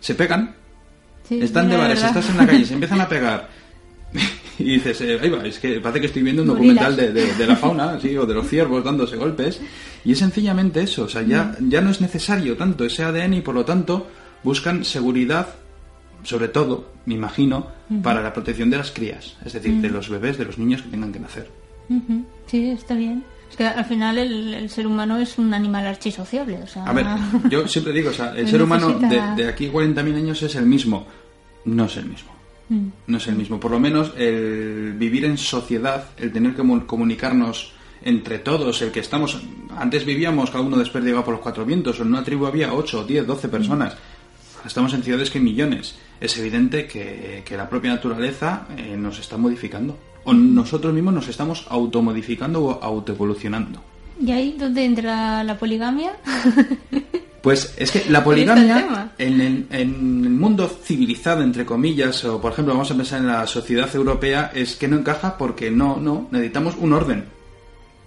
[0.00, 0.54] Se pegan.
[1.30, 3.48] Sí, Están de bares, estás en la calle, se empiezan a pegar.
[4.58, 7.32] Y dices, eh, ahí va, es que parece que estoy viendo un documental de, de-
[7.34, 9.58] de la fauna, sí, o de los ciervos dándose golpes.
[10.04, 13.40] Y es sencillamente eso, o sea, ya, ya no es necesario tanto ese ADN y
[13.40, 14.08] por lo tanto
[14.42, 15.48] buscan seguridad,
[16.24, 17.68] sobre todo, me imagino,
[18.02, 20.88] para la protección de las crías, es decir, de los bebés, de los niños que
[20.90, 21.50] tengan que nacer.
[22.46, 23.24] Sí, está bien.
[23.50, 26.58] Es que al final el, el ser humano es un animal archisociable.
[26.62, 27.06] O sea, A ver,
[27.48, 30.66] yo siempre digo, o sea, el ser humano de, de aquí 40.000 años es el
[30.66, 31.06] mismo.
[31.70, 32.30] No es el mismo.
[32.68, 32.86] Mm.
[33.06, 33.58] No es el mismo.
[33.60, 38.90] Por lo menos el vivir en sociedad, el tener que mu- comunicarnos entre todos, el
[38.90, 39.40] que estamos...
[39.76, 43.04] Antes vivíamos cada uno desperdigado por los cuatro vientos, o en una tribu había 8,
[43.04, 43.96] 10, 12 personas.
[44.64, 45.96] Estamos en ciudades que hay millones.
[46.20, 49.98] Es evidente que, que la propia naturaleza eh, nos está modificando.
[50.24, 53.82] O nosotros mismos nos estamos automodificando o autoevolucionando.
[54.22, 56.12] ¿Y ahí dónde entra la poligamia?
[57.42, 62.52] Pues es que la poligamia en el, en el mundo civilizado, entre comillas, o por
[62.52, 66.28] ejemplo vamos a pensar en la sociedad europea, es que no encaja porque no, no,
[66.30, 67.24] necesitamos un orden.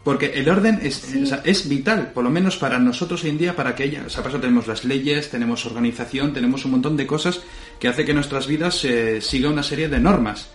[0.04, 3.38] Porque el orden es, o sea, es vital, por lo menos para nosotros hoy en
[3.38, 6.72] día, para que ella, o sea, para eso tenemos las leyes, tenemos organización, tenemos un
[6.72, 7.40] montón de cosas
[7.80, 10.50] que hace que nuestras vidas eh, siga una serie de normas.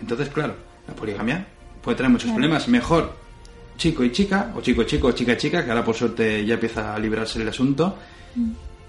[0.00, 0.56] Entonces, claro,
[0.86, 1.46] la poligamia
[1.82, 2.68] puede traer muchos problemas.
[2.68, 3.21] Mejor
[3.76, 6.44] chico y chica, o chico y chico, o chica y chica, que ahora por suerte
[6.46, 7.96] ya empieza a librarse el asunto,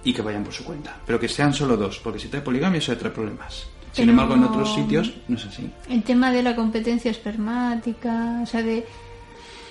[0.03, 0.97] y que vayan por su cuenta.
[1.05, 3.67] Pero que sean solo dos, porque si trae poligamia eso trae problemas.
[3.91, 5.69] Sin Pero embargo, en otros sitios no es así.
[5.89, 8.85] El tema de la competencia espermática, o sea, de...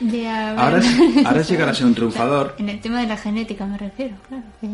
[0.01, 2.55] de haber- Ahora es, ahora es llegar a ser un triunfador.
[2.59, 4.45] En el tema de la genética me refiero, claro.
[4.61, 4.69] Que,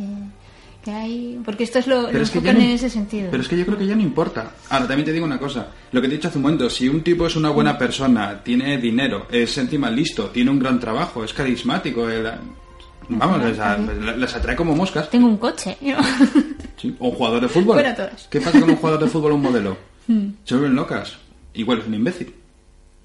[0.88, 1.40] que hay...
[1.44, 3.29] Porque esto es lo, lo Pero es, que no, en ese sentido.
[3.31, 4.53] pero es que yo creo que ya no importa.
[4.70, 5.68] Ahora, también te digo una cosa.
[5.92, 8.42] Lo que te he dicho hace un momento, si un tipo es una buena persona,
[8.42, 12.31] tiene dinero, es encima listo, tiene un gran trabajo, es carismático, el-
[13.11, 15.77] vamos, les, a- les atrae como moscas, Tengo un coche.
[15.83, 15.96] ¿no?
[16.81, 17.83] Sí, O un jugador de fútbol.
[17.83, 18.29] Todas.
[18.31, 19.77] ¿Qué pasa con un jugador de fútbol o un modelo?
[20.44, 21.16] Se vuelven locas.
[21.55, 22.33] Igual es un imbécil.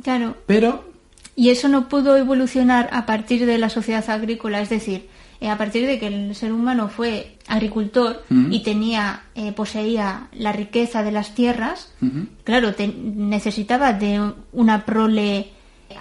[0.04, 0.38] claro.
[0.46, 0.90] Pero
[1.36, 5.08] Y eso no pudo evolucionar a partir de la sociedad agrícola, es decir,
[5.42, 8.52] eh, a partir de que el ser humano fue agricultor Mm.
[8.54, 11.92] y tenía, eh, poseía la riqueza de las tierras,
[12.44, 15.50] claro, te- necesitaba de una prole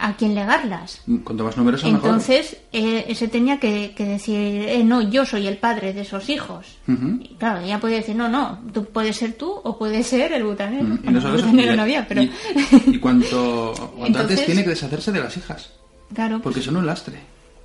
[0.01, 1.03] a quien legarlas.
[1.23, 2.01] cuanto más numeroso mejor.
[2.07, 4.37] Entonces, eh, ese tenía que, que decir,
[4.68, 6.79] eh, no, yo soy el padre de esos hijos.
[6.88, 10.45] Y claro, ella podía decir, no, no, tú puedes ser tú o puedes ser el
[10.45, 10.85] butanero.
[10.85, 12.23] Mm, Bueno, no el butanero no había, pero...
[12.23, 12.31] Y,
[12.87, 15.71] y cuanto, cuanto antes tiene que deshacerse de las hijas.
[16.14, 17.18] claro, Porque son un lastre.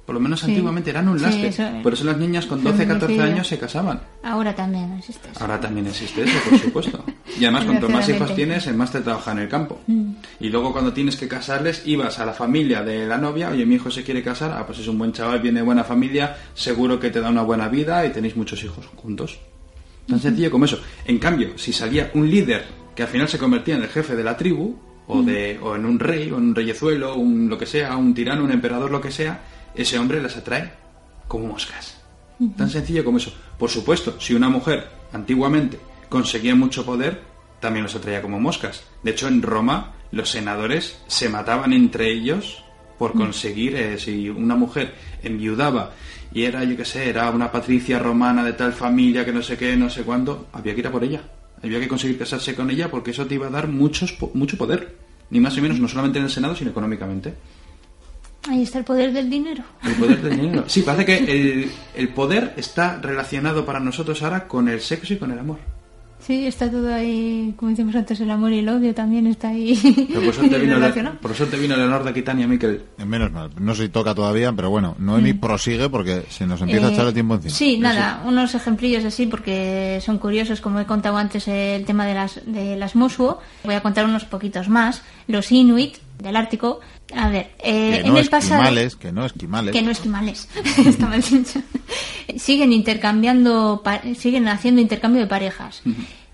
[0.08, 0.46] Por lo menos Sí.
[0.48, 1.48] antiguamente eran un Sí, lastre.
[1.50, 3.34] eso- Por eso las niñas con 12, 14 feminicidio.
[3.34, 4.00] años se casaban.
[4.24, 5.40] ahora también existe eso.
[5.42, 7.04] Ahora también existe eso, por supuesto.
[7.38, 9.82] Y además, cuanto más hijos tienes, el más te trabaja en el campo.
[9.86, 10.12] Mm.
[10.40, 13.76] Y luego cuando tienes que casarles, ibas a la familia de la novia, oye, mi
[13.76, 17.00] hijo se quiere casar, ah, pues es un buen chaval, viene de buena familia, seguro
[17.02, 19.40] que te da una buena vida y tenéis muchos hijos juntos.
[20.08, 20.80] Tan sencillo como eso.
[21.06, 22.66] En cambio, si salía un líder
[22.96, 24.74] que al final se convertía en el jefe de la tribu,
[25.10, 28.14] o, de, o en un rey, o en un reyezuelo, un lo que sea, un
[28.14, 29.42] tirano, un emperador, lo que sea,
[29.78, 30.74] ese hombre las atrae
[31.28, 32.02] como moscas.
[32.56, 33.34] Tan sencillo como eso.
[33.58, 37.22] Por supuesto, si una mujer antiguamente conseguía mucho poder,
[37.60, 38.84] también los atraía como moscas.
[39.02, 42.64] De hecho, en Roma los senadores se mataban entre ellos
[42.98, 45.92] por conseguir, eh, si una mujer enviudaba
[46.34, 49.58] y era, yo qué sé, era una patricia romana de tal familia que no sé
[49.58, 51.22] qué, no sé cuándo, había que ir a por ella.
[51.64, 54.96] Había que conseguir casarse con ella porque eso te iba a dar muchos, mucho poder.
[55.30, 57.34] Ni más ni menos, no solamente en el Senado, sino económicamente.
[58.50, 59.64] Ahí está el poder del dinero.
[59.84, 60.64] El poder del dinero.
[60.68, 65.18] Sí, parece que el, el poder está relacionado para nosotros ahora con el sexo y
[65.18, 65.58] con el amor.
[66.20, 69.80] Sí, está todo ahí, como decíamos antes, el amor y el odio también está ahí
[70.10, 71.16] Pero por suerte vino, relacionado.
[71.16, 72.82] la, por vino Leonor de Aquitania, Miquel.
[73.06, 76.88] Menos mal, no sé si toca todavía, pero bueno, Noemi prosigue porque se nos empieza
[76.88, 77.54] a Eh, echar el tiempo encima.
[77.54, 82.16] Sí, nada, unos ejemplillos así porque son curiosos, como he contado antes el tema de
[82.16, 83.40] las, de las Mosuo.
[83.64, 85.04] Voy a contar unos poquitos más.
[85.28, 86.80] Los Inuit del Ártico.
[87.16, 88.62] A ver, eh, Que en el pasado...
[88.62, 89.72] esquimales, que no esquimales.
[89.74, 90.50] Que no esquimales,
[90.86, 91.62] está mal dicho.
[92.38, 93.82] Siguen intercambiando,
[94.18, 95.82] siguen haciendo intercambio de parejas.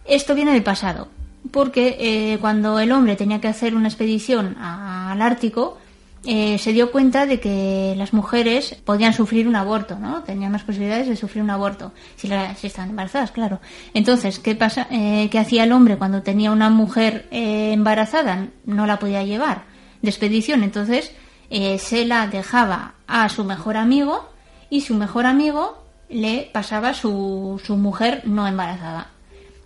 [0.05, 1.09] Esto viene del pasado,
[1.51, 5.77] porque eh, cuando el hombre tenía que hacer una expedición al Ártico,
[6.25, 10.23] eh, se dio cuenta de que las mujeres podían sufrir un aborto, ¿no?
[10.23, 13.59] Tenían más posibilidades de sufrir un aborto, si, la- si estaban embarazadas, claro.
[13.93, 14.87] Entonces, ¿qué pasa?
[14.89, 18.47] Eh, ¿Qué hacía el hombre cuando tenía una mujer eh, embarazada?
[18.65, 19.71] No la podía llevar
[20.03, 21.11] de expedición, entonces
[21.49, 24.29] eh, se la dejaba a su mejor amigo
[24.69, 29.07] y su mejor amigo le pasaba su, su mujer no embarazada.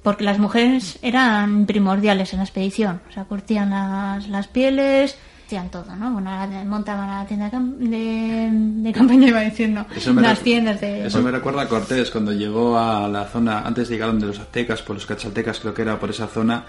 [0.03, 3.01] Porque las mujeres eran primordiales en la expedición.
[3.09, 6.11] O sea, curtían las, las pieles, hacían todo, ¿no?
[6.11, 6.31] Bueno,
[6.65, 9.85] montaban la tienda de, de, de campaña, iba diciendo.
[10.15, 11.07] Las tiendas de...
[11.07, 14.39] eso me recuerda a Cortés cuando llegó a la zona, antes de llegar donde los
[14.39, 16.63] aztecas, por los cachaltecas creo que era por esa zona,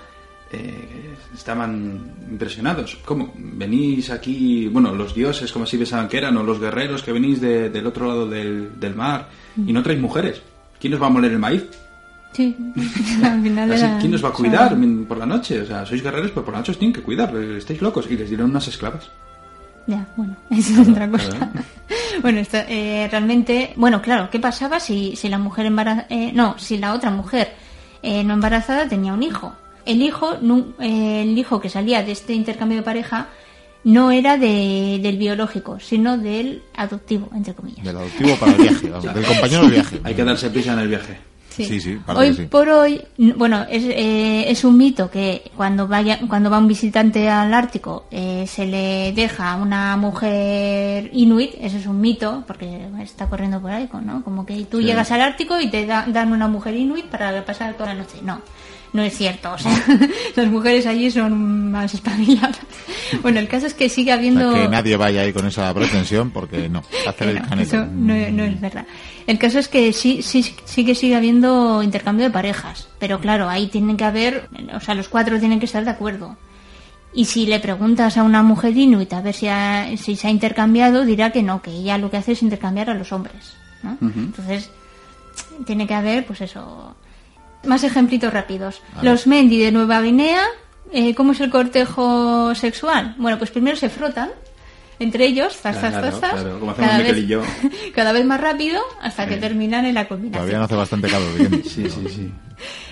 [0.52, 2.98] eh, estaban impresionados.
[3.04, 3.32] ¿Cómo?
[3.36, 7.40] Venís aquí, bueno, los dioses, como así pensaban que eran, o los guerreros que venís
[7.40, 10.40] de- del otro lado del, del mar, y no traéis mujeres.
[10.80, 11.64] ¿Quién os va a moler el maíz?
[12.32, 12.54] Sí,
[13.24, 14.76] al final Así, ¿Quién os va a cuidar
[15.08, 15.60] por la noche?
[15.62, 17.34] O sea, sois guerreros, pero por la noche os tienen que cuidar.
[17.36, 18.06] eh, Estáis locos.
[18.10, 19.10] Y les dieron unas esclavas.
[19.86, 21.30] Ya, bueno, eso es otra cosa.
[21.30, 21.50] claro.
[22.22, 26.76] bueno, esto, eh, realmente, bueno, claro, ¿qué pasaba si, si la mujer embarazada, no, si
[26.78, 27.48] la otra mujer
[28.02, 29.54] eh, no embarazada tenía un hijo?
[29.88, 30.34] El hijo,
[30.80, 33.28] eh, el hijo que salía de este intercambio de pareja
[33.84, 37.84] no era de, del biológico, sino del adoptivo, entre comillas.
[37.84, 40.00] Del adoptivo para el viaje, vamos, del compañero del viaje.
[40.04, 41.18] Hay que darse prisa en el viaje.
[41.50, 42.42] Sí, sí, para hoy sí.
[42.46, 43.00] por hoy,
[43.36, 48.04] bueno, es, eh, es un mito que cuando vaya, cuando va un visitante al Ártico
[48.12, 53.60] eh, se le deja a una mujer inuit, eso es un mito, porque está corriendo
[53.60, 54.22] por ahí, ¿no?
[54.22, 54.84] Como que tú Sí.
[54.84, 58.18] llegas al Ártico y te da- dan una mujer inuit para pasar toda la noche.
[58.22, 58.40] No,
[58.92, 59.52] no es cierto.
[59.52, 59.72] O sea,
[60.36, 62.58] las mujeres allí son más espabiladas.
[63.22, 64.52] Bueno, el caso es que sigue O habiendo...
[64.52, 68.14] sea, que nadie vaya ahí con esa pretensión porque no, hacer el no, eso no,
[68.30, 68.84] no es verdad.
[69.26, 73.48] El caso es que sí, sí, sí que sigue habiendo intercambio de parejas, pero claro,
[73.48, 76.36] ahí tienen que haber, o sea, los cuatro tienen que estar de acuerdo.
[77.14, 80.30] Y si le preguntas a una mujer inuit a ver si, ha- si se ha
[80.30, 83.54] intercambiado, dirá que no, que ella lo que hace es intercambiar a los hombres.
[83.82, 83.96] ¿no?
[84.02, 84.70] Entonces,
[85.64, 86.94] tiene que haber, pues eso.
[87.64, 88.80] Más ejemplitos rápidos.
[89.02, 90.42] Los Mendi de Nueva Guinea,
[90.92, 93.14] eh, ¿cómo es el cortejo sexual?
[93.18, 94.30] Bueno, pues primero se frotan
[95.00, 97.42] entre ellos, zas, zas, Claro, claro, como hacemos cada vez, y yo.
[97.94, 100.62] cada vez más rápido hasta que terminan en la Todavía no combinación.
[100.62, 101.34] hace bastante calor.
[101.38, 101.62] bien.
[101.68, 102.32] Sí, sí, sí.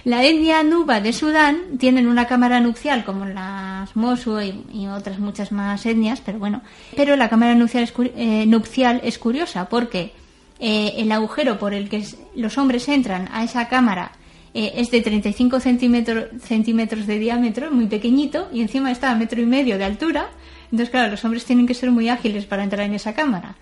[0.04, 5.18] La etnia nuba de Sudán tienen una cámara nupcial como las Mosu y, y otras
[5.18, 6.62] muchas más etnias, pero bueno.
[6.94, 10.12] Pero la cámara nupcial es, eh, nupcial es curiosa porque
[10.60, 12.04] eh, el agujero por el que
[12.36, 14.12] los hombres entran a esa cámara
[14.58, 19.44] eh, es de 35 centímetros, de diámetro, muy pequeñito, y encima está a metro y
[19.44, 20.30] medio de altura.
[20.72, 23.56] Entonces, claro, los hombres tienen que ser muy ágiles para entrar en esa cámara.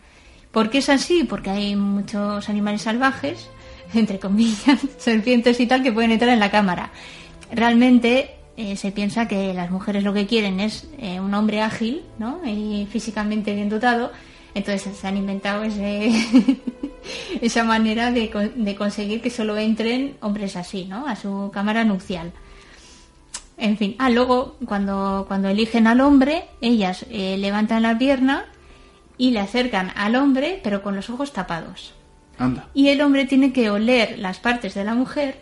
[0.53, 1.25] ¿Por qué es así?
[1.25, 3.51] Porque hay muchos animales salvajes,
[3.93, 6.93] entre comillas, serpientes y tal, que pueden entrar en la cámara.
[7.51, 12.03] Realmente eh, se piensa que las mujeres lo que quieren es eh, un hombre ágil,
[12.21, 12.41] ¿no?
[12.47, 14.13] Y físicamente bien dotado.
[14.55, 16.12] Entonces se han inventado ese,
[17.40, 21.07] esa manera de, de conseguir que solo entren hombres así, ¿no?
[21.07, 22.33] A su cámara nupcial.
[23.57, 28.47] En fin, ah, luego cuando, cuando eligen al hombre, ellas eh, levantan la pierna
[29.17, 31.95] y le acercan al hombre, pero con los ojos tapados.
[32.37, 32.69] Anda.
[32.75, 35.40] Y el hombre tiene que oler las partes de la mujer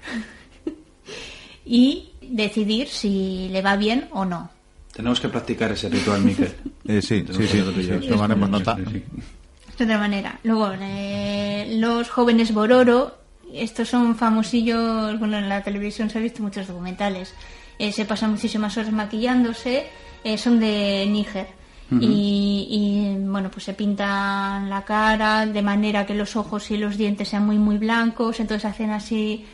[1.65, 4.51] y decidir si le va bien o no.
[4.93, 6.55] Tenemos que practicar ese ritual, Miquel.
[6.85, 8.77] Eh, sí, sí, sí, sí, tomaremos nota.
[8.77, 9.03] Sí, sí.
[9.79, 10.39] De otra manera.
[10.43, 13.19] Luego, eh, los jóvenes Bororo,
[13.53, 17.35] estos son famosillos, bueno, en la televisión se han visto muchos documentales.
[17.79, 19.87] Eh, se pasan muchísimas horas maquillándose,
[20.25, 21.47] eh, son de Níger.
[22.01, 26.97] y, y, bueno, pues se pintan la cara de manera que los ojos y los
[26.97, 29.45] dientes sean muy, muy blancos, entonces hacen así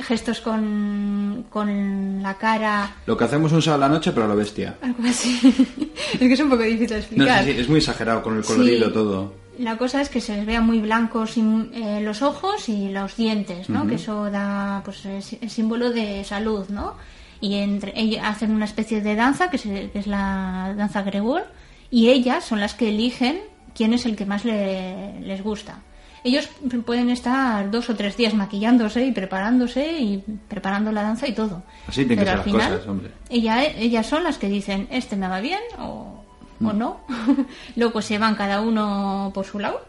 [0.00, 4.28] gestos con, con la cara, Lo que hacemos un sábado a la noche, pero a
[4.28, 4.76] lo bestia.
[4.82, 5.38] algo así.
[6.14, 7.44] es que es un poco difícil de No, explicar.
[7.44, 8.92] sí, sí, es muy exagerado con el colorido Sí.
[8.94, 9.34] todo.
[9.58, 11.42] La cosa es que se les vea muy blancos y,
[11.74, 13.86] eh, los ojos y los dientes, ¿no?
[13.86, 16.94] Que eso da, pues, es, es símbolo de salud, ¿no?
[17.40, 21.42] Y entre ellos hacen una especie de danza que, se- que es la danza gregor
[21.90, 23.40] y ellas son las que eligen
[23.74, 25.80] quién es el que más le- les gusta.
[26.24, 26.48] Ellos
[26.86, 31.62] pueden estar dos o tres días maquillándose y preparándose y preparando la danza y todo.
[31.88, 33.10] Así tienen que ser al las final, cosas, hombre.
[33.28, 36.22] ella, ellas son las que dicen, este me va bien o,
[36.64, 37.00] o no.
[37.76, 39.80] Luego se van cada uno por su lado.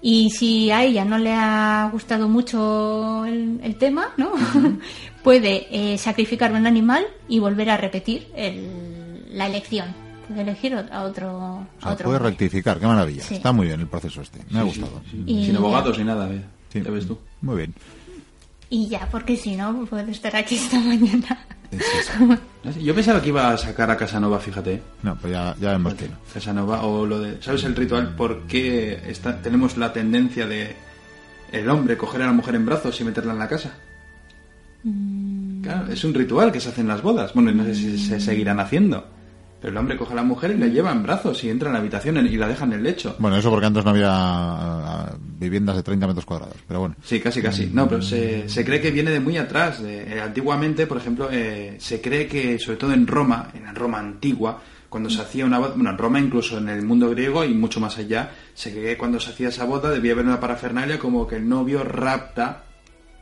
[0.00, 4.32] Y si a ella no le ha gustado mucho el, el tema, ¿no?
[5.24, 9.86] Puede eh, sacrificar un animal y volver a repetir el- la elección.
[10.28, 11.36] Puede elegir a otro.
[11.36, 12.30] O A sea, otro puede hombre.
[12.30, 13.22] rectificar, qué maravilla.
[13.24, 13.34] Sí.
[13.36, 15.00] Está muy bien el proceso este, me ha gustado.
[15.26, 16.42] Y Sin abogados ni nada, eh.
[16.72, 16.82] Sí.
[16.82, 17.18] ya ves tú.
[17.40, 17.74] Muy bien.
[18.70, 21.46] Y ya, porque si no, puedo estar aquí esta mañana.
[21.70, 22.12] Es.
[22.82, 24.82] Yo pensaba que iba a sacar a Casanova, fíjate.
[25.02, 26.16] No, pues ya, ya vemos que no.
[26.32, 27.42] Casanova, o lo de.
[27.42, 28.14] ¿Sabes el ritual?
[28.14, 30.76] ¿Por qué está- tenemos la tendencia de
[31.52, 33.74] el hombre coger a la mujer en brazos y meterla en la casa?
[35.62, 37.32] Claro, es un ritual que se hace en las bodas.
[37.34, 39.06] Bueno, no sé si se seguirán haciendo.
[39.60, 41.72] Pero el hombre coge a la mujer y la lleva en brazos y entra en
[41.72, 43.16] la habitación y la deja en el lecho.
[43.18, 46.94] Bueno, eso porque antes no había ah, viviendas de 30 metros cuadrados, pero bueno.
[47.02, 47.66] Sí, casi, casi.
[47.66, 49.80] No, pero se, se cree que viene de muy atrás.
[49.84, 53.98] Eh, antiguamente, por ejemplo, eh, se cree que, sobre todo en Roma, en la Roma
[53.98, 57.52] antigua, cuando se hacía una boda, bueno, en Roma incluso en el mundo griego y
[57.52, 60.98] mucho más allá, se cree que cuando se hacía esa boda debía haber una parafernalia
[60.98, 62.64] como que el novio rapta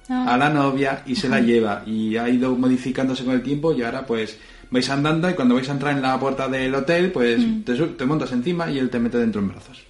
[0.09, 0.35] Ah.
[0.35, 1.83] a la novia y se la lleva.
[1.85, 4.39] Y ha ido modificándose con el tiempo y ahora pues
[4.71, 7.89] vais andando y cuando vais a entrar en la puerta del hotel, pues te, su-
[7.89, 9.83] te montas encima y él te mete dentro en brazos.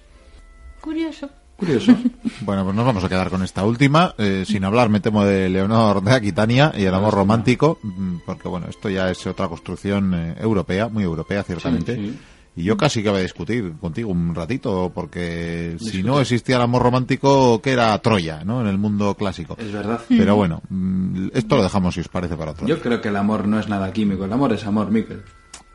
[0.81, 1.29] Curioso.
[1.55, 1.95] Curioso.
[2.41, 5.49] Bueno, pues nos vamos a quedar con esta última, eh, sin hablar, me temo, de
[5.49, 10.13] Leonor de Aquitania y el amor romántico, mm, porque bueno, esto ya es otra construcción
[10.13, 11.95] eh, europea, muy europea, ciertamente.
[11.95, 12.19] Sí, sí.
[12.57, 16.63] Y yo casi que voy a discutir contigo un ratito, porque si no existía el
[16.63, 18.61] amor romántico, ¿qué era Troya, no?
[18.61, 19.55] En el mundo clásico.
[19.59, 20.01] es verdad.
[20.09, 22.65] Pero bueno, mm, esto lo dejamos si os parece para otro.
[22.65, 25.21] Yo creo que el amor no es nada químico, el amor es amor, Miquel.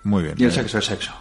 [0.04, 0.34] Muy bien.
[0.36, 1.12] Y el sexo es sexo.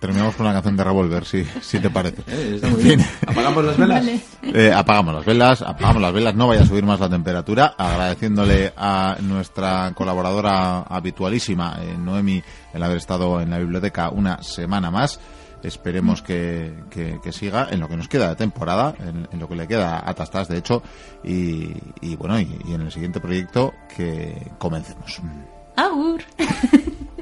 [0.00, 2.22] terminamos con una canción de Revolver, si, si te parece.
[2.26, 3.00] Eh, está muy bien.
[3.26, 4.04] ¿Apagamos las velas?
[4.04, 4.20] Vale.
[4.42, 8.72] Eh, apagamos las velas, apagamos las velas, no vaya a subir más la temperatura, agradeciéndole
[8.76, 12.42] a nuestra colaboradora habitualísima, eh, Noemi,
[12.74, 15.20] el haber estado en la biblioteca una semana más.
[15.62, 19.48] Esperemos que, que- que siga en lo que nos queda de temporada, en, en lo
[19.48, 20.82] que le queda a Tastas, de hecho,
[21.24, 25.20] y, y bueno, y, y en el siguiente proyecto que comencemos.
[25.76, 26.22] Agur.